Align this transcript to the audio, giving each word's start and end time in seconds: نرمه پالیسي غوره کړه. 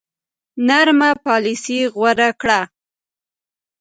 نرمه 0.67 1.11
پالیسي 1.25 1.79
غوره 1.93 2.29
کړه. 2.41 2.61